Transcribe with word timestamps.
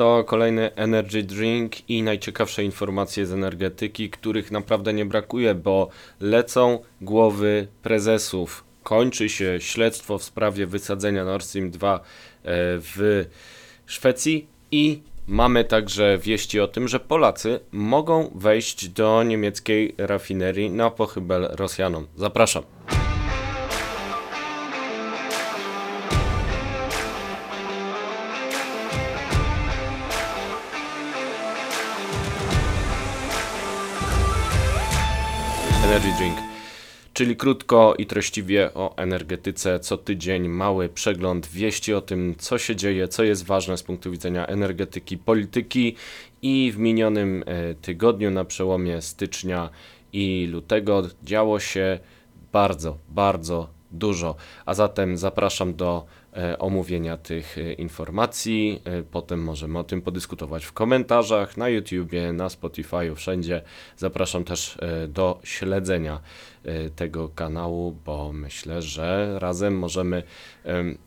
To 0.00 0.24
kolejny 0.24 0.74
energy 0.74 1.22
drink 1.22 1.90
i 1.90 2.02
najciekawsze 2.02 2.64
informacje 2.64 3.26
z 3.26 3.32
energetyki, 3.32 4.10
których 4.10 4.50
naprawdę 4.50 4.92
nie 4.92 5.04
brakuje, 5.04 5.54
bo 5.54 5.88
lecą 6.20 6.78
głowy 7.00 7.68
prezesów. 7.82 8.64
Kończy 8.82 9.28
się 9.28 9.60
śledztwo 9.60 10.18
w 10.18 10.22
sprawie 10.22 10.66
wysadzenia 10.66 11.24
Nord 11.24 11.44
Stream 11.44 11.70
2 11.70 11.96
e, 11.96 12.00
w 12.78 13.24
Szwecji 13.86 14.46
i 14.70 15.02
mamy 15.26 15.64
także 15.64 16.18
wieści 16.18 16.60
o 16.60 16.68
tym, 16.68 16.88
że 16.88 17.00
Polacy 17.00 17.60
mogą 17.72 18.30
wejść 18.34 18.88
do 18.88 19.22
niemieckiej 19.22 19.94
rafinerii 19.98 20.70
na 20.70 20.90
pochybel 20.90 21.48
Rosjanom. 21.52 22.06
Zapraszam. 22.16 22.62
Energy 35.90 36.12
Drink. 36.18 36.38
Czyli 37.12 37.36
krótko 37.36 37.94
i 37.98 38.06
treściwie 38.06 38.74
o 38.74 38.96
energetyce. 38.96 39.80
Co 39.80 39.96
tydzień 39.96 40.48
mały 40.48 40.88
przegląd 40.88 41.46
wieści 41.46 41.94
o 41.94 42.00
tym, 42.00 42.34
co 42.38 42.58
się 42.58 42.76
dzieje, 42.76 43.08
co 43.08 43.24
jest 43.24 43.46
ważne 43.46 43.76
z 43.76 43.82
punktu 43.82 44.10
widzenia 44.10 44.46
energetyki, 44.46 45.18
polityki. 45.18 45.96
I 46.42 46.72
w 46.74 46.78
minionym 46.78 47.44
e, 47.46 47.74
tygodniu, 47.74 48.30
na 48.30 48.44
przełomie 48.44 49.02
stycznia 49.02 49.70
i 50.12 50.48
lutego, 50.52 51.02
działo 51.22 51.60
się 51.60 51.98
bardzo, 52.52 52.98
bardzo 53.08 53.79
dużo. 53.90 54.34
A 54.66 54.74
zatem 54.74 55.16
zapraszam 55.16 55.74
do 55.74 56.06
e, 56.36 56.58
omówienia 56.58 57.16
tych 57.16 57.58
e, 57.58 57.72
informacji. 57.72 58.82
E, 58.84 59.02
Potem 59.02 59.42
możemy 59.42 59.78
o 59.78 59.84
tym 59.84 60.02
podyskutować 60.02 60.64
w 60.64 60.72
komentarzach, 60.72 61.56
na 61.56 61.68
YouTubie, 61.68 62.32
na 62.32 62.48
Spotify, 62.48 63.14
wszędzie. 63.14 63.62
Zapraszam 63.96 64.44
też 64.44 64.78
do 65.08 65.40
śledzenia 65.44 66.20
tego 66.96 67.28
kanału, 67.28 67.96
bo 68.04 68.32
myślę, 68.32 68.82
że 68.82 69.36
razem 69.38 69.78
możemy 69.78 70.22
em, 70.64 70.98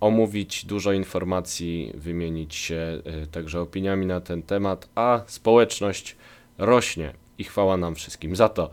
omówić 0.00 0.64
dużo 0.64 0.92
informacji, 0.92 1.92
wymienić 1.94 2.54
się 2.54 3.02
także 3.32 3.60
opiniami 3.60 4.06
na 4.06 4.20
ten 4.20 4.42
temat, 4.42 4.88
a 4.94 5.22
społeczność 5.26 6.16
rośnie 6.58 7.12
i 7.38 7.44
chwała 7.44 7.76
nam 7.76 7.94
wszystkim 7.94 8.36
za 8.36 8.48
to. 8.48 8.70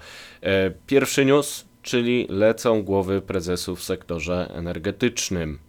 Pierwszy 0.88 1.26
news, 1.26 1.66
czyli 1.82 2.28
lecą 2.30 2.84
głowy 2.84 3.22
prezesów 3.22 3.80
w 3.80 3.84
sektorze 3.84 4.52
energetycznym. 4.54 5.60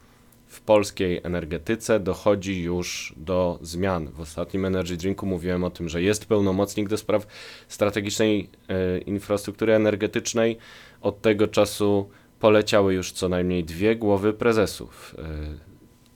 W 0.46 0.60
polskiej 0.60 1.20
energetyce 1.22 2.00
dochodzi 2.00 2.62
już 2.62 3.14
do 3.16 3.58
zmian. 3.62 4.08
W 4.08 4.20
ostatnim 4.20 4.64
Energy 4.64 4.96
Drinku 4.96 5.26
mówiłem 5.26 5.64
o 5.64 5.70
tym, 5.70 5.88
że 5.88 6.02
jest 6.02 6.26
pełnomocnik 6.26 6.88
do 6.88 6.96
spraw 6.96 7.26
strategicznej 7.68 8.50
e, 8.68 8.98
infrastruktury 8.98 9.72
energetycznej. 9.72 10.58
Od 11.00 11.20
tego 11.20 11.48
czasu 11.48 12.08
poleciały 12.40 12.94
już 12.94 13.12
co 13.12 13.28
najmniej 13.28 13.64
dwie 13.64 13.96
głowy 13.96 14.32
prezesów. 14.32 15.14
E, 15.18 15.71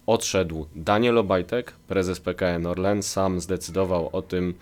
odszedł 0.07 0.67
Daniel 0.75 1.19
Obajtek, 1.19 1.73
prezes 1.89 2.21
PKN 2.21 2.67
Orlen, 2.67 3.03
sam 3.03 3.41
zdecydował 3.41 4.11
o 4.13 4.23
tym, 4.23 4.55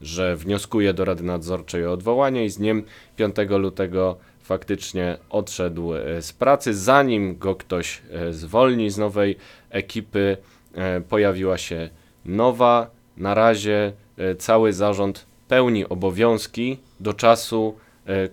że 0.00 0.36
wnioskuje 0.36 0.94
do 0.94 1.04
Rady 1.04 1.22
Nadzorczej 1.22 1.86
o 1.86 1.92
odwołanie 1.92 2.44
i 2.44 2.50
z 2.50 2.58
dniem 2.58 2.82
5 3.16 3.36
lutego 3.50 4.16
faktycznie 4.42 5.18
odszedł 5.30 5.94
e, 5.94 6.22
z 6.22 6.32
pracy. 6.32 6.74
Zanim 6.74 7.38
go 7.38 7.54
ktoś 7.54 8.02
e, 8.10 8.32
zwolni 8.32 8.90
z 8.90 8.98
nowej 8.98 9.36
ekipy, 9.70 10.36
e, 10.74 11.00
pojawiła 11.00 11.58
się 11.58 11.90
nowa. 12.24 12.90
Na 13.16 13.34
razie 13.34 13.92
cały 14.38 14.72
zarząd 14.72 15.26
pełni 15.48 15.88
obowiązki 15.88 16.78
do 17.00 17.12
czasu 17.12 17.74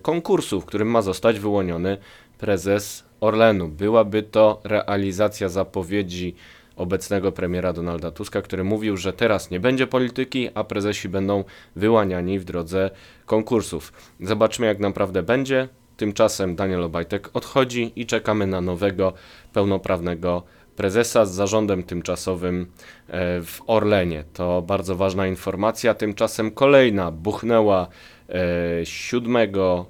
konkursu, 0.02 0.60
w 0.60 0.64
którym 0.64 0.88
ma 0.88 1.02
zostać 1.02 1.40
wyłoniony 1.40 1.98
prezes 2.38 3.04
Orlenu. 3.20 3.68
Byłaby 3.68 4.22
to 4.22 4.60
realizacja 4.64 5.48
zapowiedzi 5.48 6.34
obecnego 6.76 7.32
premiera 7.32 7.72
Donalda 7.72 8.10
Tuska, 8.10 8.42
który 8.42 8.64
mówił, 8.64 8.96
że 8.96 9.12
teraz 9.12 9.50
nie 9.50 9.60
będzie 9.60 9.86
polityki, 9.86 10.48
a 10.54 10.64
prezesi 10.64 11.08
będą 11.08 11.44
wyłaniani 11.76 12.38
w 12.38 12.44
drodze 12.44 12.90
konkursów. 13.26 13.92
Zobaczmy, 14.20 14.66
jak 14.66 14.78
naprawdę 14.78 15.22
będzie. 15.22 15.68
Tymczasem 15.96 16.56
Daniel 16.56 16.82
Obajtek 16.82 17.30
odchodzi 17.32 17.92
i 17.96 18.06
czekamy 18.06 18.46
na 18.46 18.60
nowego, 18.60 19.12
pełnoprawnego 19.52 20.42
prezesa 20.80 21.26
z 21.26 21.32
zarządem 21.32 21.82
tymczasowym 21.82 22.66
e, 23.08 23.42
w 23.42 23.60
Orlenie. 23.66 24.24
To 24.32 24.62
bardzo 24.62 24.96
ważna 24.96 25.26
informacja. 25.26 25.94
Tymczasem 25.94 26.50
kolejna 26.50 27.10
buchnęła 27.10 27.88
e, 28.28 28.86
7 28.86 29.36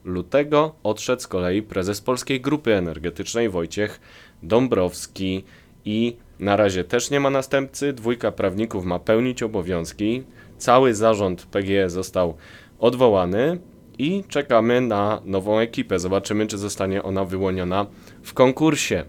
lutego. 0.04 0.74
Odszedł 0.82 1.22
z 1.22 1.26
kolei 1.26 1.62
prezes 1.62 2.00
Polskiej 2.00 2.40
Grupy 2.40 2.74
Energetycznej 2.74 3.48
Wojciech 3.48 4.00
Dąbrowski 4.42 5.44
i 5.84 6.16
na 6.40 6.56
razie 6.56 6.84
też 6.84 7.10
nie 7.10 7.20
ma 7.20 7.30
następcy. 7.30 7.92
Dwójka 7.92 8.32
prawników 8.32 8.84
ma 8.84 8.98
pełnić 8.98 9.42
obowiązki. 9.42 10.24
Cały 10.58 10.94
zarząd 10.94 11.46
PGE 11.46 11.90
został 11.90 12.34
odwołany 12.78 13.58
i 13.98 14.24
czekamy 14.28 14.80
na 14.80 15.22
nową 15.24 15.58
ekipę. 15.58 15.98
Zobaczymy, 15.98 16.46
czy 16.46 16.58
zostanie 16.58 17.02
ona 17.02 17.24
wyłoniona 17.24 17.86
w 18.22 18.34
konkursie. 18.34 19.04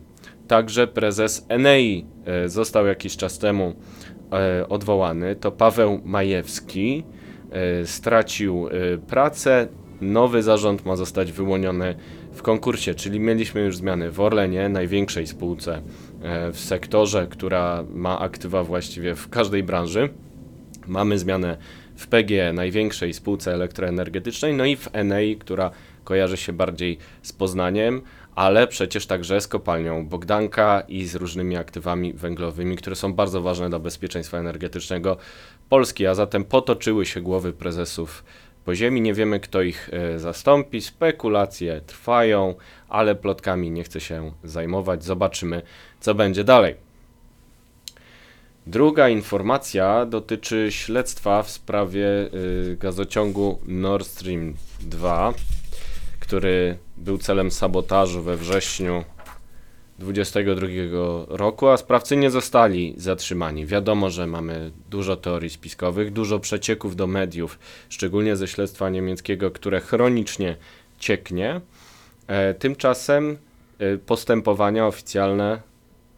Także 0.48 0.88
prezes 0.88 1.46
Enei 1.50 2.06
e, 2.26 2.50
został 2.50 2.86
jakiś 2.86 3.18
czas 3.18 3.40
temu 3.40 3.76
e, 4.32 4.70
odwołany. 4.70 5.36
To 5.36 5.52
Paweł 5.52 6.02
Majewski 6.06 7.04
e, 7.52 7.86
stracił 7.86 8.70
pracę. 9.08 9.68
Nowy 10.02 10.44
zarząd 10.44 10.86
ma 10.86 10.96
zostać 10.96 11.32
wyłoniony 11.32 11.96
w 12.34 12.42
konkursie, 12.42 12.96
czyli 12.96 13.20
mieliśmy 13.20 13.62
już 13.62 13.78
zmiany 13.78 14.12
w 14.12 14.20
Orlenie, 14.20 14.70
największej 14.70 15.28
spółce 15.28 15.82
w 16.54 16.60
sektorze, 16.60 17.28
która 17.28 17.84
ma 17.94 18.20
aktywa 18.20 18.64
właściwie 18.64 19.16
w 19.16 19.30
każdej 19.30 19.64
branży. 19.64 20.10
Mamy 20.88 21.20
zmianę 21.20 21.58
w 21.96 22.08
PGE, 22.08 22.54
największej 22.54 23.14
spółce 23.14 23.54
elektroenergetycznej, 23.54 24.54
no 24.54 24.66
i 24.66 24.76
w 24.76 24.90
Enei, 24.94 25.38
która 25.38 25.72
kojarzy 26.04 26.38
się 26.38 26.54
bardziej 26.54 26.98
z 27.22 27.34
Poznaniem, 27.34 28.02
ale 28.36 28.68
przecież 28.68 29.06
także 29.06 29.42
z 29.42 29.48
kopalnią 29.48 30.08
Bogdanka 30.08 30.84
i 30.88 31.06
z 31.06 31.16
różnymi 31.16 31.58
aktywami 31.58 32.14
węglowymi, 32.14 32.76
które 32.76 32.96
są 32.96 33.14
bardzo 33.14 33.42
ważne 33.42 33.70
dla 33.70 33.80
bezpieczeństwa 33.80 34.38
energetycznego 34.38 35.18
Polski, 35.70 36.08
a 36.08 36.16
zatem 36.16 36.44
potoczyły 36.44 37.06
się 37.06 37.22
głowy 37.22 37.54
prezesów 37.54 38.24
po 38.66 38.76
ziemi. 38.76 39.02
Nie 39.02 39.14
wiemy, 39.14 39.40
kto 39.40 39.62
ich 39.62 39.90
e, 39.94 40.20
zastąpi. 40.20 40.82
Spekulacje 40.82 41.82
trwają, 41.82 42.56
ale 42.90 43.16
plotkami 43.16 43.72
nie 43.72 43.84
chcę 43.84 44.00
się 44.00 44.32
zajmować. 44.44 45.04
Zobaczymy, 45.04 45.62
co 46.02 46.16
będzie 46.16 46.44
dalej. 46.44 46.76
Druga 48.68 49.10
informacja 49.10 50.06
dotyczy 50.06 50.68
śledztwa 50.70 51.44
w 51.44 51.50
sprawie 51.50 52.08
y, 52.08 52.78
gazociągu 52.80 53.60
Nord 53.66 54.08
Stream 54.08 54.54
2, 54.82 55.34
który 56.20 56.78
był 56.98 57.18
celem 57.18 57.52
sabotażu 57.52 58.22
we 58.22 58.38
wrześniu 58.38 59.04
2022 60.00 61.38
roku, 61.38 61.68
a 61.68 61.78
sprawcy 61.78 62.16
nie 62.18 62.32
zostali 62.32 62.94
zatrzymani. 62.98 63.66
Wiadomo, 63.66 64.10
że 64.10 64.28
mamy 64.28 64.72
dużo 64.90 65.16
teorii 65.16 65.50
spiskowych, 65.50 66.14
dużo 66.14 66.40
przecieków 66.40 66.96
do 66.96 67.08
mediów, 67.08 67.60
szczególnie 67.90 68.36
ze 68.36 68.48
śledztwa 68.48 68.90
niemieckiego, 68.90 69.52
które 69.52 69.82
chronicznie 69.82 70.56
cieknie. 71.00 71.62
E, 72.28 72.54
tymczasem 72.54 73.38
e, 73.80 73.98
postępowania 73.98 74.88
oficjalne 74.88 75.71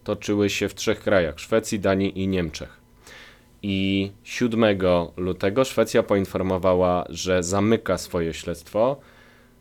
toczyły 0.03 0.49
się 0.49 0.69
w 0.69 0.75
trzech 0.75 0.99
krajach: 0.99 1.39
Szwecji, 1.39 1.79
Danii 1.79 2.21
i 2.21 2.27
Niemczech. 2.27 2.83
I 3.61 4.11
7 4.23 4.63
lutego 5.17 5.65
Szwecja 5.65 6.03
poinformowała, 6.03 7.05
że 7.09 7.43
zamyka 7.43 7.97
swoje 7.97 8.33
śledztwo 8.33 8.97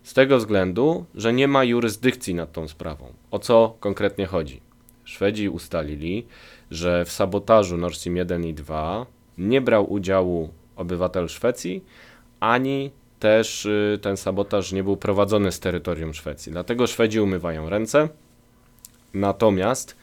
z 0.02 0.14
tego 0.14 0.38
względu, 0.38 1.04
że 1.14 1.32
nie 1.32 1.48
ma 1.48 1.64
jurysdykcji 1.64 2.34
nad 2.34 2.52
tą 2.52 2.68
sprawą. 2.68 3.12
O 3.30 3.38
co 3.38 3.76
konkretnie 3.80 4.26
chodzi? 4.26 4.60
Szwedzi 5.04 5.48
ustalili, 5.48 6.26
że 6.70 7.04
w 7.04 7.12
sabotażu 7.12 7.76
Nord 7.76 7.94
Stream 7.94 8.16
1 8.16 8.44
i 8.44 8.54
2 8.54 9.06
nie 9.38 9.60
brał 9.60 9.92
udziału 9.92 10.48
obywatel 10.76 11.28
Szwecji, 11.28 11.84
ani 12.40 12.90
też 13.18 13.66
y, 13.66 13.98
ten 14.02 14.16
sabotaż 14.16 14.72
nie 14.72 14.84
był 14.84 14.96
prowadzony 14.96 15.52
z 15.52 15.60
terytorium 15.60 16.14
Szwecji. 16.14 16.52
Dlatego 16.52 16.86
Szwedzi 16.86 17.20
umywają 17.20 17.68
ręce. 17.68 18.08
Natomiast 19.14 19.96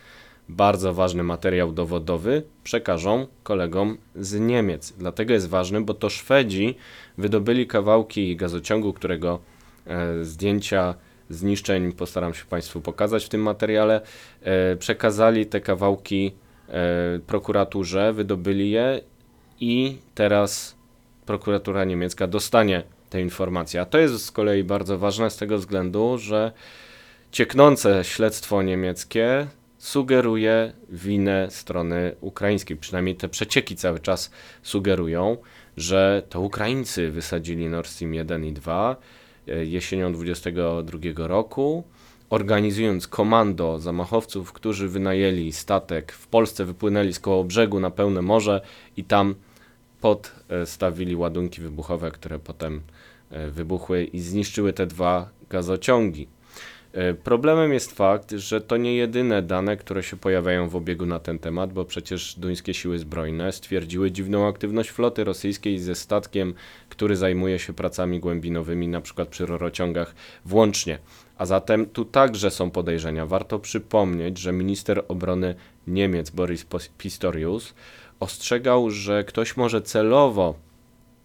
bardzo 0.49 0.93
ważny 0.93 1.23
materiał 1.23 1.71
dowodowy 1.71 2.43
przekażą 2.63 3.27
kolegom 3.43 3.97
z 4.15 4.39
Niemiec. 4.39 4.93
Dlatego 4.97 5.33
jest 5.33 5.49
ważny, 5.49 5.81
bo 5.81 5.93
to 5.93 6.09
Szwedzi 6.09 6.75
wydobyli 7.17 7.67
kawałki 7.67 8.35
gazociągu, 8.35 8.93
którego 8.93 9.39
e, 9.87 10.23
zdjęcia 10.25 10.95
zniszczeń 11.29 11.91
postaram 11.91 12.33
się 12.33 12.45
Państwu 12.45 12.81
pokazać 12.81 13.25
w 13.25 13.29
tym 13.29 13.41
materiale. 13.41 14.01
E, 14.41 14.75
przekazali 14.75 15.45
te 15.45 15.61
kawałki 15.61 16.31
e, 16.69 17.19
prokuraturze, 17.27 18.13
wydobyli 18.13 18.71
je 18.71 19.01
i 19.59 19.97
teraz 20.15 20.75
prokuratura 21.25 21.85
niemiecka 21.85 22.27
dostanie 22.27 22.83
te 23.09 23.21
informacje. 23.21 23.81
A 23.81 23.85
to 23.85 23.97
jest 23.97 24.25
z 24.25 24.31
kolei 24.31 24.63
bardzo 24.63 24.97
ważne 24.97 25.29
z 25.29 25.37
tego 25.37 25.57
względu, 25.57 26.17
że 26.17 26.51
cieknące 27.31 28.03
śledztwo 28.03 28.61
niemieckie 28.61 29.47
sugeruje 29.79 30.73
winę 30.89 31.47
strony 31.51 32.15
ukraińskiej. 32.21 32.77
Przynajmniej 32.77 33.15
te 33.15 33.29
przecieki 33.29 33.75
cały 33.75 33.99
czas 33.99 34.31
sugerują, 34.63 35.37
że 35.77 36.23
to 36.29 36.41
Ukraińcy 36.41 37.11
wysadzili 37.11 37.69
Nord 37.69 37.87
Stream 37.87 38.13
1 38.13 38.45
i 38.45 38.53
2 38.53 38.95
e, 39.47 39.65
jesienią 39.65 40.13
22 40.13 41.27
roku, 41.27 41.83
organizując 42.29 43.07
komando 43.07 43.79
zamachowców, 43.79 44.53
którzy 44.53 44.89
wynajęli 44.89 45.51
statek 45.51 46.11
w 46.11 46.27
Polsce, 46.27 46.65
wypłynęli 46.65 47.13
z 47.13 47.19
koło 47.19 47.43
brzegu 47.43 47.79
na 47.79 47.91
pełne 47.91 48.21
morze 48.21 48.61
i 48.97 49.03
tam 49.03 49.35
podstawili 50.01 51.15
ładunki 51.15 51.61
wybuchowe, 51.61 52.11
które 52.11 52.39
potem 52.39 52.81
e, 53.29 53.49
wybuchły 53.51 54.03
i 54.03 54.19
zniszczyły 54.19 54.73
te 54.73 54.87
dwa 54.87 55.29
gazociągi. 55.49 56.27
E, 56.93 57.13
problemem 57.13 57.73
jest 57.73 57.91
fakt, 57.91 58.31
że 58.31 58.61
to 58.61 58.77
nie 58.77 58.95
jedyne 58.95 59.41
dane, 59.41 59.77
które 59.77 60.03
się 60.03 60.17
pojawiają 60.17 60.69
w 60.69 60.75
obiegu 60.75 61.05
na 61.05 61.19
ten 61.19 61.39
temat, 61.39 61.73
bo 61.73 61.85
przecież 61.85 62.39
duńskie 62.39 62.73
siły 62.73 62.99
zbrojne 62.99 63.51
stwierdziły 63.51 64.11
dziwną 64.11 64.47
aktywność 64.47 64.89
floty 64.89 65.23
rosyjskiej 65.23 65.79
ze 65.79 65.95
statkiem, 65.95 66.53
który 66.89 67.15
zajmuje 67.15 67.59
się 67.59 67.73
pracami 67.73 68.19
głębinowymi, 68.19 68.87
przykład 69.01 69.27
przy 69.27 69.45
rurociągach 69.45 70.15
włącznie. 70.45 70.99
A 71.37 71.45
zatem 71.45 71.85
tu 71.85 72.05
także 72.05 72.51
są 72.51 72.71
podejrzenia. 72.71 73.25
Warto 73.25 73.59
przypomnieć, 73.59 74.37
że 74.37 74.51
minister 74.51 75.03
obrony 75.07 75.55
Niemiec 75.87 76.29
Boris 76.29 76.65
Pistorius 76.97 77.73
ostrzegał, 78.19 78.91
że 78.91 79.23
ktoś 79.23 79.57
może 79.57 79.81
celowo 79.81 80.55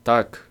tak 0.04 0.46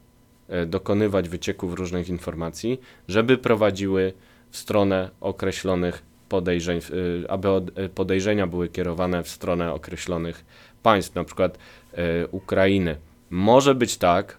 e, 0.48 0.65
dokonywać 0.65 1.30
wycieków 1.30 1.74
różnych 1.74 2.10
informacji, 2.10 2.80
żeby 3.07 3.38
prowadziły 3.38 4.13
w 4.54 4.58
stronę 4.58 5.10
określonych 5.22 6.04
podejrzeń, 6.30 6.80
y, 7.24 7.30
aby 7.30 7.48
y, 7.86 7.90
podejrzenia 7.90 8.48
były 8.48 8.70
kierowane 8.70 9.24
w 9.24 9.30
stronę 9.30 9.74
określonych 9.74 10.46
państw, 10.84 11.16
na 11.16 11.24
przykład 11.24 11.58
y, 11.58 12.28
Ukrainy. 12.28 12.96
Może 13.30 13.76
być 13.76 13.98
tak, 13.98 14.38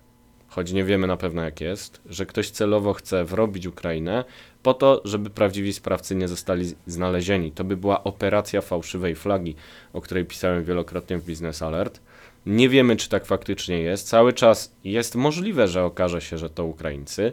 choć 0.49 0.72
nie 0.72 0.84
wiemy 0.84 1.06
na 1.06 1.16
pewno 1.16 1.43
jak 1.43 1.61
jest, 1.61 2.00
że 2.06 2.26
ktoś 2.26 2.50
celowo 2.50 2.93
chce 2.93 3.25
wrobić 3.25 3.66
Ukrainę 3.66 4.25
po 4.62 4.75
to, 4.75 5.02
żeby 5.05 5.31
prawdziwi 5.31 5.72
sprawcy 5.72 6.14
nie 6.14 6.28
zostali 6.28 6.75
znalezieni. 6.87 7.52
To 7.52 7.64
by 7.64 7.76
była 7.76 8.05
operacja 8.05 8.60
fałszywej 8.60 9.14
flagi, 9.14 9.55
o 9.93 10.00
której 10.00 10.25
pisałem 10.25 10.64
wielokrotnie 10.64 11.19
w 11.19 11.26
Business 11.26 11.62
Alert. 11.62 12.00
Nie 12.46 12.69
wiemy, 12.69 12.96
czy 12.96 13.08
tak 13.08 13.26
faktycznie 13.26 13.81
jest. 13.81 14.08
Cały 14.08 14.32
czas 14.32 14.75
jest 14.84 15.14
możliwe, 15.14 15.69
że 15.69 15.84
okaże 15.84 16.20
się, 16.20 16.38
że 16.38 16.50
to 16.50 16.64
Ukraińcy 16.64 17.32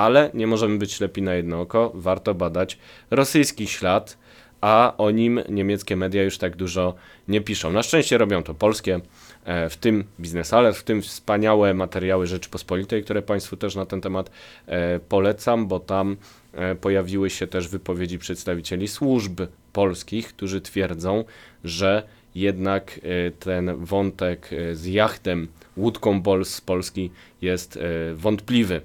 ale 0.00 0.30
nie 0.34 0.46
możemy 0.46 0.78
być 0.78 0.92
ślepi 0.92 1.22
na 1.22 1.34
jedno 1.34 1.60
oko. 1.60 1.92
Warto 1.94 2.34
badać 2.34 2.78
rosyjski 3.10 3.66
ślad, 3.66 4.18
a 4.60 4.94
o 4.98 5.10
nim 5.10 5.40
niemieckie 5.48 5.96
media 5.96 6.22
już 6.22 6.38
tak 6.38 6.56
dużo 6.56 6.94
nie 7.28 7.40
piszą. 7.40 7.72
Na 7.72 7.82
szczęście 7.82 8.18
robią 8.18 8.42
to 8.42 8.54
polskie, 8.54 9.00
e, 9.44 9.70
w 9.70 9.76
tym 9.76 10.04
Business 10.18 10.52
Alert, 10.52 10.76
w 10.76 10.82
tym 10.82 11.02
wspaniałe 11.02 11.74
materiały 11.74 12.26
Rzeczypospolitej, 12.26 13.04
które 13.04 13.22
Państwu 13.22 13.56
też 13.56 13.74
na 13.74 13.86
ten 13.86 14.00
temat 14.00 14.30
e, 14.66 15.00
polecam, 15.00 15.66
bo 15.66 15.80
tam 15.80 16.16
e, 16.52 16.74
pojawiły 16.74 17.30
się 17.30 17.46
też 17.46 17.68
wypowiedzi 17.68 18.18
przedstawicieli 18.18 18.88
służb 18.88 19.40
polskich, 19.72 20.28
którzy 20.28 20.60
twierdzą, 20.60 21.24
że 21.64 22.02
jednak 22.34 23.00
ten 23.40 23.76
wątek 23.76 24.50
z 24.72 24.86
jachtem, 24.86 25.48
łódką 25.76 26.22
Bol 26.22 26.44
z 26.44 26.60
Polski 26.60 27.10
jest 27.42 27.78
wątpliwy. 28.14 28.80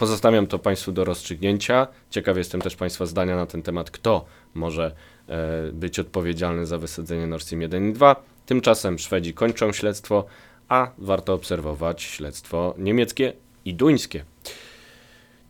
Pozostawiam 0.00 0.46
to 0.46 0.58
Państwu 0.58 0.92
do 0.92 1.04
rozstrzygnięcia. 1.04 1.86
Ciekaw 2.10 2.36
jestem 2.36 2.60
też 2.60 2.76
Państwa 2.76 3.06
zdania 3.06 3.36
na 3.36 3.46
ten 3.46 3.62
temat, 3.62 3.90
kto 3.90 4.24
może 4.54 4.94
e, 5.28 5.72
być 5.72 5.98
odpowiedzialny 5.98 6.66
za 6.66 6.78
wysadzenie 6.78 7.26
Nord 7.26 7.42
Stream 7.42 7.62
1 7.62 7.90
i 7.90 7.92
2. 7.92 8.16
Tymczasem 8.46 8.98
Szwedzi 8.98 9.34
kończą 9.34 9.72
śledztwo, 9.72 10.24
a 10.68 10.90
warto 10.98 11.34
obserwować 11.34 12.02
śledztwo 12.02 12.74
niemieckie 12.78 13.32
i 13.64 13.74
duńskie. 13.74 14.24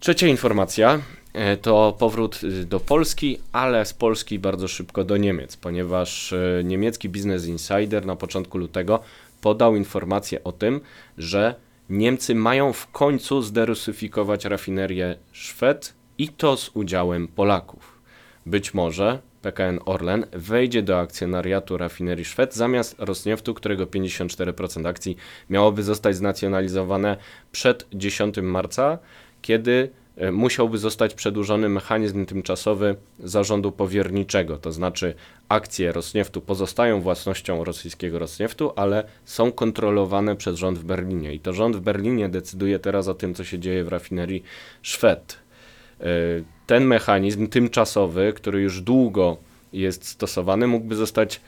Trzecia 0.00 0.26
informacja 0.26 1.00
e, 1.32 1.56
to 1.56 1.96
powrót 1.98 2.40
y, 2.44 2.64
do 2.64 2.80
Polski, 2.80 3.38
ale 3.52 3.84
z 3.84 3.94
Polski 3.94 4.38
bardzo 4.38 4.68
szybko 4.68 5.04
do 5.04 5.16
Niemiec, 5.16 5.56
ponieważ 5.56 6.32
e, 6.32 6.64
niemiecki 6.64 7.08
Business 7.08 7.46
Insider 7.46 8.06
na 8.06 8.16
początku 8.16 8.58
lutego 8.58 9.00
podał 9.40 9.76
informację 9.76 10.44
o 10.44 10.52
tym, 10.52 10.80
że 11.18 11.54
Niemcy 11.90 12.34
mają 12.34 12.72
w 12.72 12.90
końcu 12.90 13.42
zderusyfikować 13.42 14.44
rafinerię 14.44 15.16
Szwed 15.32 15.94
i 16.18 16.28
to 16.28 16.56
z 16.56 16.70
udziałem 16.74 17.28
Polaków. 17.28 18.00
Być 18.46 18.74
może 18.74 19.18
PKN 19.42 19.80
Orlen 19.84 20.26
wejdzie 20.32 20.82
do 20.82 21.00
akcjonariatu 21.00 21.78
rafinerii 21.78 22.24
Szwed 22.24 22.54
zamiast 22.54 22.94
Rosnieftu, 22.98 23.54
którego 23.54 23.86
54% 23.86 24.88
akcji 24.88 25.16
miałoby 25.50 25.82
zostać 25.82 26.16
znacjonalizowane 26.16 27.16
przed 27.52 27.86
10 27.92 28.36
marca, 28.42 28.98
kiedy 29.42 29.90
musiałby 30.32 30.78
zostać 30.78 31.14
przedłużony 31.14 31.68
mechanizm 31.68 32.26
tymczasowy 32.26 32.96
zarządu 33.18 33.72
powierniczego, 33.72 34.58
to 34.58 34.72
znaczy 34.72 35.14
akcje 35.48 35.92
Rosnieftu 35.92 36.40
pozostają 36.40 37.00
własnością 37.00 37.64
rosyjskiego 37.64 38.18
Rosnieftu, 38.18 38.72
ale 38.76 39.04
są 39.24 39.52
kontrolowane 39.52 40.36
przez 40.36 40.56
rząd 40.56 40.78
w 40.78 40.84
Berlinie 40.84 41.34
i 41.34 41.40
to 41.40 41.52
rząd 41.52 41.76
w 41.76 41.80
Berlinie 41.80 42.28
decyduje 42.28 42.78
teraz 42.78 43.08
o 43.08 43.14
tym, 43.14 43.34
co 43.34 43.44
się 43.44 43.58
dzieje 43.58 43.84
w 43.84 43.88
rafinerii 43.88 44.42
Szwed. 44.82 45.38
E, 46.00 46.04
ten 46.66 46.84
mechanizm 46.84 47.46
tymczasowy, 47.48 48.32
który 48.36 48.60
już 48.60 48.80
długo 48.80 49.36
jest 49.72 50.08
stosowany, 50.08 50.66
mógłby 50.66 50.96
zostać 50.96 51.40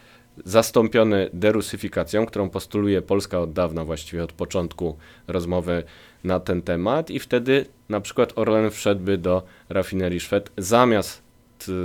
zastąpiony 0.44 1.30
derusyfikacją, 1.32 2.26
którą 2.26 2.50
postuluje 2.50 3.02
Polska 3.02 3.40
od 3.40 3.52
dawna, 3.52 3.84
właściwie 3.84 4.24
od 4.24 4.32
początku 4.32 4.96
rozmowy 5.28 5.84
na 6.24 6.40
ten 6.40 6.62
temat 6.62 7.10
i 7.10 7.18
wtedy 7.18 7.66
na 7.88 8.00
przykład 8.00 8.32
Orlen 8.38 8.70
wszedłby 8.70 9.18
do 9.18 9.42
rafinerii 9.68 10.20
Szwed 10.20 10.50
zamiast 10.56 11.22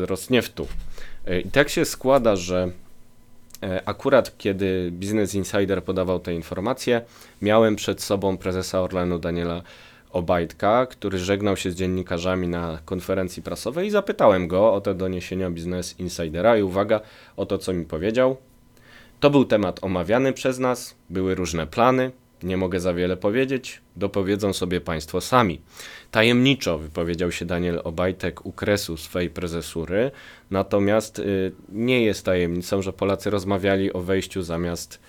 Rosnieftu. 0.06 0.68
E, 1.28 1.40
I 1.40 1.52
tak 1.52 1.70
się 1.70 1.86
składa, 1.86 2.36
że 2.36 2.72
e, 3.64 3.82
akurat 3.86 4.38
kiedy 4.38 4.90
Business 4.92 5.36
Insider 5.36 5.84
podawał 5.84 6.20
te 6.20 6.34
informacje, 6.34 7.02
miałem 7.42 7.76
przed 7.76 8.02
sobą 8.02 8.38
prezesa 8.38 8.82
Orlenu 8.82 9.20
Daniela 9.20 9.62
Obajtka, 10.18 10.86
który 10.86 11.20
żegnał 11.20 11.58
się 11.58 11.72
z 11.72 11.76
dziennikarzami 11.76 12.48
na 12.48 12.80
konferencji 12.86 13.44
prasowej 13.44 13.88
i 13.88 13.92
zapytałem 13.92 14.48
go 14.48 14.74
o 14.74 14.82
te 14.82 14.96
doniesienia 14.96 15.50
Business 15.50 16.00
Insidera 16.00 16.58
i 16.58 16.62
uwaga 16.62 17.02
o 17.36 17.46
to, 17.46 17.58
co 17.58 17.74
mi 17.74 17.86
powiedział. 17.86 18.38
To 19.20 19.30
był 19.30 19.46
temat 19.46 19.84
omawiany 19.84 20.34
przez 20.34 20.60
nas, 20.60 20.96
były 21.10 21.36
różne 21.36 21.68
plany, 21.68 22.12
nie 22.44 22.58
mogę 22.58 22.80
za 22.80 22.94
wiele 22.94 23.18
powiedzieć, 23.18 23.82
dopowiedzą 23.96 24.54
sobie 24.54 24.82
Państwo 24.82 25.22
sami. 25.22 25.62
Tajemniczo 26.12 26.78
wypowiedział 26.78 27.32
się 27.32 27.46
Daniel 27.46 27.82
Obajtek 27.84 28.46
u 28.46 28.52
kresu 28.52 28.98
swej 28.98 29.30
prezesury, 29.30 30.12
natomiast 30.52 31.20
y, 31.20 31.52
nie 31.70 32.04
jest 32.04 32.26
tajemnicą, 32.26 32.82
że 32.82 32.94
Polacy 32.94 33.30
rozmawiali 33.30 33.94
o 33.94 34.02
wejściu 34.02 34.42
zamiast 34.42 35.00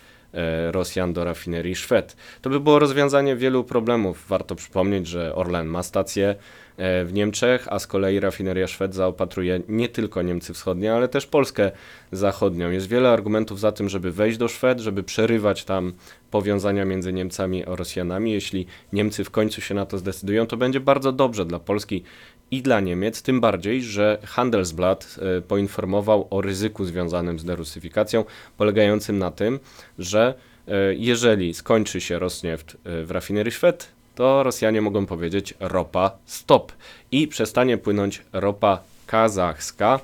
Rosjan 0.71 1.13
do 1.13 1.25
rafinerii 1.25 1.75
Szwed. 1.75 2.17
To 2.43 2.51
by 2.51 2.61
było 2.61 2.79
rozwiązanie 2.79 3.37
wielu 3.37 3.65
problemów. 3.65 4.25
Warto 4.29 4.55
przypomnieć, 4.55 5.07
że 5.07 5.35
Orlen 5.35 5.67
ma 5.67 5.83
stację 5.83 6.35
e, 6.77 7.05
w 7.05 7.13
Niemczech, 7.13 7.69
a 7.71 7.79
z 7.79 7.87
kolei 7.87 8.21
rafineria 8.21 8.67
Szwed 8.67 8.95
zaopatruje 8.95 9.61
nie 9.69 9.89
tylko 9.89 10.23
Niemcy 10.23 10.55
Wschodnie, 10.55 10.95
ale 10.95 11.09
też 11.09 11.27
Polskę 11.27 11.71
Zachodnią. 12.13 12.71
Jest 12.71 12.89
wiele 12.89 13.11
argumentów 13.11 13.61
za 13.61 13.73
tym, 13.73 13.89
żeby 13.89 14.13
wejść 14.13 14.39
do 14.39 14.49
Szwed, 14.49 14.81
żeby 14.81 15.03
przerywać 15.03 15.65
tam 15.65 15.93
powiązania 16.31 16.85
między 16.85 17.13
Niemcami 17.13 17.65
a 17.65 17.77
Rosjanami. 17.77 18.33
Jeśli 18.33 18.67
Niemcy 18.93 19.25
w 19.25 19.31
końcu 19.31 19.61
się 19.61 19.75
na 19.75 19.87
to 19.87 19.99
zdecydują, 19.99 20.47
to 20.47 20.57
będzie 20.57 20.81
bardzo 20.81 21.13
dobrze 21.13 21.45
dla 21.45 21.59
Polski 21.59 22.03
i 22.51 22.63
dla 22.63 22.81
Niemiec, 22.81 23.23
tym 23.23 23.41
bardziej, 23.41 23.83
że 23.83 24.19
Handelsblatt 24.25 25.19
e, 25.39 25.41
poinformował 25.41 26.27
o 26.31 26.41
ryzyku 26.41 26.85
związanym 26.85 27.39
z 27.39 27.45
derusyfikacją, 27.45 28.25
polegającym 28.57 29.19
na 29.19 29.31
tym, 29.31 29.61
że 29.99 30.35
e, 30.69 30.95
jeżeli 30.95 31.55
skończy 31.55 32.01
się 32.01 32.19
Rosnieft 32.19 32.77
e, 32.85 33.05
w 33.05 33.11
rafinerii 33.11 33.53
Szwed, 33.53 33.89
to 34.15 34.43
Rosjanie 34.43 34.81
mogą 34.81 35.07
powiedzieć 35.07 35.55
ropa 35.61 36.19
stop 36.27 36.73
i 37.13 37.29
przestanie 37.29 37.79
płynąć 37.79 38.23
ropa 38.33 38.81
kazachska 39.07 40.01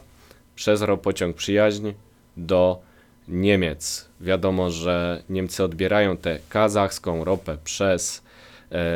przez 0.55 0.83
ropociąg 0.83 1.37
przyjaźń 1.37 1.93
do 2.37 2.81
Niemiec. 3.29 4.09
Wiadomo, 4.21 4.71
że 4.71 5.23
Niemcy 5.29 5.65
odbierają 5.65 6.17
tę 6.17 6.39
kazachską 6.49 7.25
ropę 7.25 7.59
przez 7.65 8.24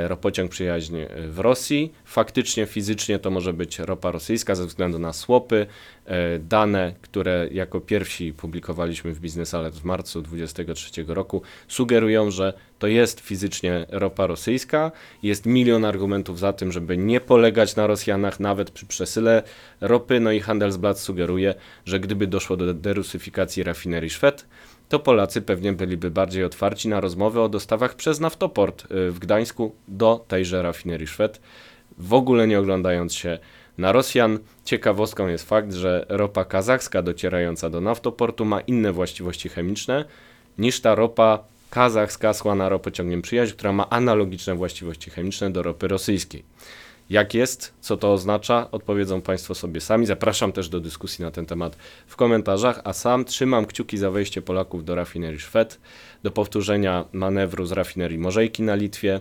ropociąg 0.08 0.50
przyjaźń 0.50 0.96
e, 0.96 1.08
w 1.28 1.38
Rosji. 1.38 1.92
Faktycznie, 2.04 2.66
fizycznie 2.66 3.18
to 3.18 3.30
może 3.30 3.52
być 3.52 3.78
ropa 3.78 4.10
rosyjska 4.10 4.54
ze 4.54 4.66
względu 4.66 4.98
na 4.98 5.12
słopy. 5.12 5.66
E, 6.06 6.38
Dane, 6.38 6.94
które 7.02 7.48
jako 7.52 7.80
pierwsi 7.80 8.32
publikowaliśmy 8.32 9.12
w 9.12 9.20
Business 9.20 9.54
Alert 9.54 9.74
w 9.74 9.84
marcu 9.84 10.22
2023 10.22 11.04
roku, 11.08 11.42
sugerują, 11.68 12.30
że 12.30 12.52
to 12.78 12.86
jest 12.86 13.20
fizycznie 13.20 13.86
ropa 13.88 14.26
rosyjska. 14.26 14.92
Jest 15.22 15.46
milion 15.46 15.84
argumentów 15.84 16.38
za 16.38 16.52
tym, 16.52 16.72
żeby 16.72 16.96
nie 16.96 17.20
polegać 17.20 17.76
na 17.76 17.86
Rosjanach 17.86 18.40
nawet 18.40 18.70
przy 18.70 18.86
przesyle 18.86 19.42
ropy. 19.80 20.20
No 20.20 20.32
i 20.32 20.40
Handelsblatt 20.40 20.98
sugeruje, 20.98 21.54
że 21.84 22.00
gdyby 22.00 22.26
doszło 22.26 22.56
do 22.56 22.74
derusyfikacji 22.74 23.62
rafinerii 23.62 24.10
Szwed, 24.10 24.46
to 24.88 24.98
Polacy 24.98 25.42
pewnie 25.42 25.72
byliby 25.72 26.10
bardziej 26.10 26.44
otwarci 26.44 26.88
na 26.88 27.00
rozmowy 27.00 27.40
o 27.40 27.48
dostawach 27.48 27.94
przez 27.94 28.20
naftoport 28.20 28.84
y, 28.84 29.10
w 29.10 29.18
Gdańsku 29.18 29.74
do 29.88 30.24
tejże 30.28 30.62
rafinerii 30.62 31.06
Szwed, 31.06 31.40
w 31.98 32.14
ogóle 32.14 32.46
nie 32.46 32.58
oglądając 32.58 33.14
się 33.14 33.38
na 33.78 33.92
Rosjan. 33.92 34.38
Ciekawostką 34.64 35.28
jest 35.28 35.48
fakt, 35.48 35.72
że 35.72 36.06
ropa 36.08 36.44
kazachska 36.44 37.02
docierająca 37.02 37.70
do 37.70 37.80
naftoportu 37.80 38.44
ma 38.44 38.60
inne 38.60 38.92
właściwości 38.92 39.48
chemiczne 39.48 40.04
niż 40.58 40.80
ta 40.80 40.94
ropa 40.94 41.44
kazachska 41.70 42.32
słana 42.32 42.68
ropociągiem 42.68 43.22
przyjaźń, 43.22 43.52
która 43.52 43.72
ma 43.72 43.90
analogiczne 43.90 44.54
właściwości 44.54 45.10
chemiczne 45.10 45.50
do 45.50 45.62
ropy 45.62 45.88
rosyjskiej. 45.88 46.44
Jak 47.10 47.34
jest, 47.34 47.74
co 47.80 47.96
to 47.96 48.12
oznacza, 48.12 48.70
odpowiedzą 48.70 49.20
Państwo 49.20 49.54
sobie 49.54 49.80
sami. 49.80 50.06
Zapraszam 50.06 50.52
też 50.52 50.68
do 50.68 50.80
dyskusji 50.80 51.24
na 51.24 51.30
ten 51.30 51.46
temat 51.46 51.76
w 52.06 52.16
komentarzach, 52.16 52.80
a 52.84 52.92
sam 52.92 53.24
trzymam 53.24 53.66
kciuki 53.66 53.98
za 53.98 54.10
wejście 54.10 54.42
Polaków 54.42 54.84
do 54.84 54.94
rafinerii 54.94 55.40
Szwed, 55.40 55.80
do 56.22 56.30
powtórzenia 56.30 57.04
manewru 57.12 57.66
z 57.66 57.72
rafinerii 57.72 58.18
Morzejki 58.18 58.62
na 58.62 58.74
Litwie. 58.74 59.20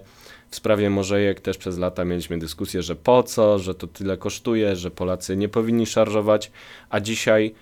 W 0.49 0.55
sprawie 0.55 0.89
Morzejek 0.89 1.41
też 1.41 1.57
przez 1.57 1.77
lata 1.77 2.05
mieliśmy 2.05 2.39
dyskusję, 2.39 2.81
że 2.81 2.95
po 2.95 3.23
co, 3.23 3.59
że 3.59 3.75
to 3.75 3.87
tyle 3.87 4.17
kosztuje, 4.17 4.75
że 4.75 4.91
Polacy 4.91 5.37
nie 5.37 5.49
powinni 5.49 5.85
szarżować, 5.85 6.51
a 6.89 6.99
dzisiaj 6.99 7.53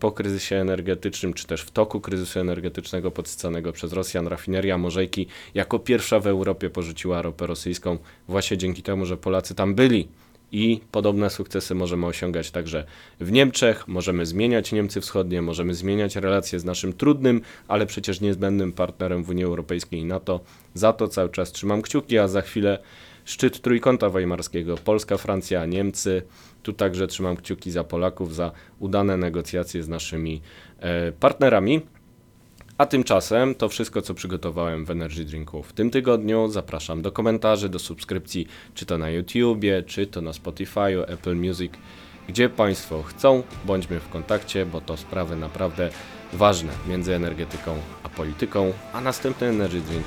po 0.00 0.12
kryzysie 0.12 0.56
energetycznym, 0.56 1.34
czy 1.34 1.46
też 1.46 1.62
w 1.62 1.70
toku 1.70 2.00
kryzysu 2.00 2.40
energetycznego 2.40 3.10
podsycanego 3.10 3.72
przez 3.72 3.92
Rosjan, 3.92 4.26
rafineria 4.26 4.78
Morzejki 4.78 5.26
jako 5.54 5.78
pierwsza 5.78 6.20
w 6.20 6.26
Europie 6.26 6.70
porzuciła 6.70 7.22
ropę 7.22 7.46
rosyjską 7.46 7.98
właśnie 8.28 8.58
dzięki 8.58 8.82
temu, 8.82 9.06
że 9.06 9.16
Polacy 9.16 9.54
tam 9.54 9.74
byli. 9.74 10.08
I 10.52 10.80
podobne 10.92 11.30
sukcesy 11.30 11.74
możemy 11.74 12.06
osiągać 12.06 12.50
także 12.50 12.86
w 13.20 13.32
Niemczech. 13.32 13.88
Możemy 13.88 14.26
zmieniać 14.26 14.72
Niemcy 14.72 15.00
Wschodnie, 15.00 15.42
możemy 15.42 15.74
zmieniać 15.74 16.16
relacje 16.16 16.60
z 16.60 16.64
naszym 16.64 16.92
trudnym, 16.92 17.40
ale 17.68 17.86
przecież 17.86 18.20
niezbędnym 18.20 18.72
partnerem 18.72 19.24
w 19.24 19.30
Unii 19.30 19.44
Europejskiej 19.44 20.00
i 20.00 20.04
NATO. 20.04 20.40
Za 20.74 20.92
to 20.92 21.08
cały 21.08 21.28
czas 21.28 21.52
trzymam 21.52 21.82
kciuki, 21.82 22.18
a 22.18 22.28
za 22.28 22.42
chwilę 22.42 22.78
szczyt 23.26 23.60
trójkąta 23.60 24.10
weimarskiego 24.10 24.76
Polska, 24.76 25.16
Francja, 25.16 25.66
Niemcy. 25.66 26.22
Tu 26.62 26.72
także 26.72 27.06
trzymam 27.06 27.36
kciuki 27.36 27.70
za 27.70 27.84
Polaków, 27.84 28.34
za 28.34 28.52
udane 28.78 29.16
negocjacje 29.16 29.82
z 29.82 29.88
naszymi 29.88 30.42
e, 30.78 31.12
partnerami. 31.12 31.80
A 32.78 32.86
tymczasem 32.86 33.54
to 33.54 33.68
wszystko, 33.68 34.02
co 34.02 34.14
przygotowałem 34.14 34.84
w 34.84 34.90
Energy 34.90 35.24
Drinku 35.24 35.62
w 35.62 35.72
tym 35.72 35.90
tygodniu. 35.90 36.48
Zapraszam 36.48 37.02
do 37.02 37.12
komentarzy, 37.12 37.68
do 37.68 37.78
subskrypcji, 37.78 38.46
czy 38.74 38.86
to 38.86 38.98
na 38.98 39.10
YouTubie, 39.10 39.82
czy 39.82 40.06
to 40.06 40.20
na 40.20 40.32
Spotify, 40.32 41.06
Apple 41.06 41.36
Music, 41.36 41.72
gdzie 42.28 42.48
Państwo 42.48 43.02
chcą. 43.02 43.42
Bądźmy 43.64 44.00
w 44.00 44.08
kontakcie, 44.08 44.66
bo 44.66 44.80
to 44.80 44.96
sprawy 44.96 45.36
naprawdę 45.36 45.90
ważne 46.32 46.72
między 46.88 47.14
energetyką 47.14 47.76
a 48.02 48.08
polityką. 48.08 48.72
A 48.92 49.00
następny 49.00 49.46
Energy 49.46 49.80
Drink 49.80 50.04